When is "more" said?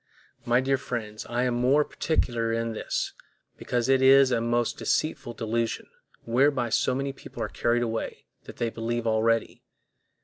1.53-1.85